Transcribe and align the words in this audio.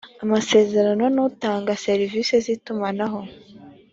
amasezerano 0.23 1.05
n 1.15 1.17
utanga 1.27 1.79
serivisi 1.85 2.33
z 2.43 2.45
itumanaho 2.55 3.19